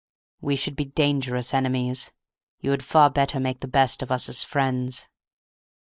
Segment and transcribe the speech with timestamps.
[0.41, 2.11] We should be dangerous enemies;
[2.59, 5.07] you had far better make the best of us as friends."